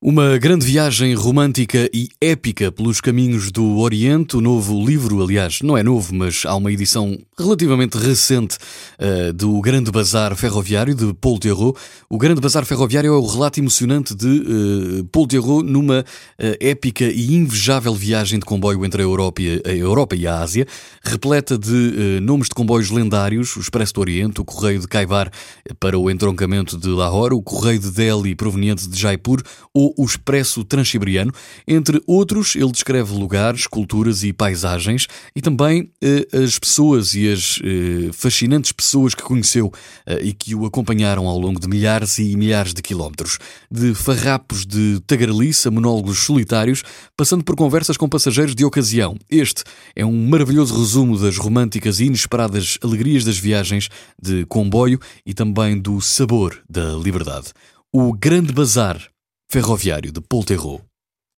[0.00, 4.36] Uma grande viagem romântica e épica pelos caminhos do Oriente.
[4.36, 8.58] O novo livro, aliás, não é novo, mas há uma edição relativamente recente
[9.00, 11.76] uh, do Grande Bazar Ferroviário de Paul Theroux.
[12.08, 16.04] O Grande Bazar Ferroviário é o relato emocionante de uh, Paul Theroux numa uh,
[16.60, 20.64] épica e invejável viagem de comboio entre a Europa e a, Europa e a Ásia,
[21.02, 25.28] repleta de nomes de comboios lendários, o Expresso do Oriente, o Correio de Kaivar
[25.80, 29.42] para o entroncamento de Lahore, o Correio de Delhi proveniente de Jaipur
[29.74, 31.32] ou o Expresso Transiberiano.
[31.66, 37.60] Entre outros, ele descreve lugares, culturas e paisagens e também eh, as pessoas e as
[37.62, 39.72] eh, fascinantes pessoas que conheceu
[40.06, 43.38] eh, e que o acompanharam ao longo de milhares e milhares de quilómetros.
[43.70, 46.82] De farrapos de tagareliça, monólogos solitários,
[47.16, 49.16] passando por conversas com passageiros de ocasião.
[49.30, 53.88] Este é um maravilhoso resumo das românticas e inesperadas alegrias das viagens
[54.20, 57.52] de comboio e também do sabor da liberdade.
[57.92, 59.08] O Grande Bazar
[59.50, 60.87] ferroviário de Polterro.